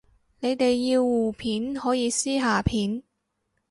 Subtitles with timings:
[0.39, 3.03] 你哋要互片可以私下片